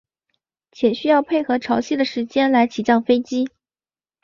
[0.71, 3.47] 且需要配合潮汐的时间来起降飞机。